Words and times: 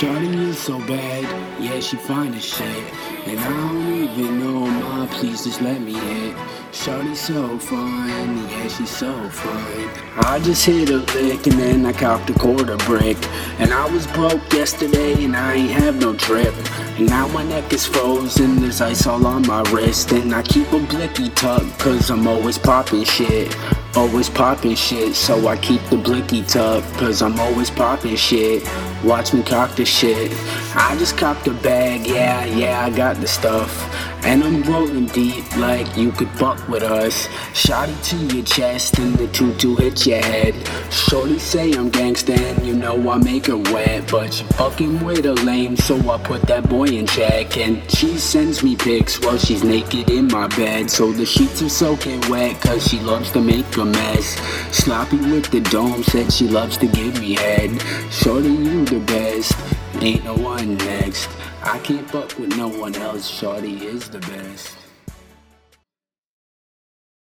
Shawty 0.00 0.34
is 0.48 0.58
so 0.58 0.78
bad, 0.86 1.24
yeah, 1.62 1.78
she 1.78 1.98
fine 1.98 2.32
as 2.32 2.42
shit. 2.42 2.66
And 3.26 3.38
I 3.38 3.48
don't 3.50 3.92
even 3.92 4.40
know, 4.40 4.60
ma, 4.60 5.06
please 5.08 5.44
just 5.44 5.60
let 5.60 5.78
me 5.78 5.92
hit. 5.92 6.34
Shawty 6.72 7.14
so 7.14 7.58
fine, 7.58 8.38
yeah, 8.48 8.68
she's 8.68 8.88
so 8.88 9.12
fine. 9.28 9.90
I 10.24 10.38
just 10.38 10.64
hit 10.64 10.88
a 10.88 11.00
lick 11.12 11.46
and 11.46 11.60
then 11.60 11.84
I 11.84 11.92
copped 11.92 12.30
a 12.30 12.32
quarter 12.32 12.78
brick. 12.78 13.18
And 13.58 13.74
I 13.74 13.90
was 13.90 14.06
broke 14.06 14.50
yesterday 14.54 15.22
and 15.22 15.36
I 15.36 15.56
ain't 15.56 15.70
have 15.72 16.00
no 16.00 16.14
trip. 16.14 16.54
And 16.96 17.06
now 17.06 17.28
my 17.28 17.44
neck 17.44 17.70
is 17.70 17.84
frozen, 17.84 18.62
there's 18.62 18.80
ice 18.80 19.06
all 19.06 19.26
on 19.26 19.46
my 19.46 19.60
wrist. 19.70 20.12
And 20.12 20.34
I 20.34 20.40
keep 20.40 20.72
a 20.72 20.78
blicky 20.78 21.28
tucked, 21.28 21.78
cause 21.78 22.10
I'm 22.10 22.26
always 22.26 22.56
popping 22.56 23.04
shit. 23.04 23.54
Always 23.96 24.30
popping 24.30 24.76
shit, 24.76 25.16
so 25.16 25.48
I 25.48 25.56
keep 25.56 25.82
the 25.90 25.96
blicky 25.96 26.44
tucked, 26.44 26.86
cause 26.94 27.22
I'm 27.22 27.38
always 27.40 27.70
popping 27.70 28.14
shit. 28.14 28.62
Watch 29.04 29.34
me 29.34 29.42
cock 29.42 29.74
the 29.74 29.84
shit. 29.84 30.30
I 30.76 30.96
just 30.98 31.18
copped 31.18 31.48
a 31.48 31.54
bag, 31.54 32.06
yeah, 32.06 32.44
yeah, 32.44 32.84
I 32.84 32.90
got 32.90 33.16
the 33.16 33.26
stuff. 33.26 33.90
And 34.22 34.44
I'm 34.44 34.62
rolling 34.62 35.06
deep 35.06 35.56
like 35.56 35.96
you 35.96 36.12
could 36.12 36.28
fuck 36.32 36.68
with 36.68 36.82
us. 36.82 37.26
Shotty 37.54 37.96
to 38.10 38.36
your 38.36 38.44
chest 38.44 38.98
and 38.98 39.14
the 39.14 39.26
tutu 39.28 39.76
hit 39.76 40.06
your 40.06 40.22
head. 40.22 40.54
Shorty 40.92 41.38
say 41.38 41.72
I'm 41.72 41.90
gangsta 41.90 42.36
and 42.36 42.66
you 42.66 42.74
know 42.74 43.10
I 43.10 43.16
make 43.16 43.46
her 43.46 43.56
wet. 43.56 44.10
But 44.10 44.34
she 44.34 44.44
fucking 44.44 45.02
with 45.02 45.24
a 45.24 45.32
lame, 45.32 45.76
so 45.76 45.96
I 46.10 46.18
put 46.18 46.42
that 46.42 46.68
boy 46.68 46.88
in 46.88 47.06
check. 47.06 47.56
And 47.56 47.90
she 47.90 48.18
sends 48.18 48.62
me 48.62 48.76
pics 48.76 49.18
while 49.20 49.38
she's 49.38 49.64
naked 49.64 50.10
in 50.10 50.28
my 50.28 50.48
bed. 50.48 50.90
So 50.90 51.12
the 51.12 51.24
sheets 51.24 51.62
are 51.62 51.70
soaking 51.70 52.20
wet 52.28 52.60
cause 52.60 52.86
she 52.86 53.00
loves 53.00 53.32
to 53.32 53.40
make 53.40 53.70
a 53.80 53.84
mess. 53.84 54.36
Sloppy 54.76 55.16
with 55.16 55.50
the 55.50 55.60
dome, 55.60 56.02
said 56.02 56.32
she 56.32 56.46
loves 56.46 56.76
to 56.78 56.86
give 56.86 57.18
me 57.20 57.34
head. 57.34 57.70
Shorty, 58.12 58.48
you 58.48 58.84
the 58.84 59.00
best, 59.00 59.56
ain't 60.00 60.24
no 60.24 60.36
one 60.36 60.76
next. 60.76 61.28
I 61.62 61.78
can't 61.78 62.08
fuck 62.10 62.38
with 62.38 62.56
no 62.56 62.68
one 62.68 62.94
else, 62.94 63.26
Shorty 63.28 63.86
is 63.86 64.08
the 64.08 64.20
best. 64.20 64.89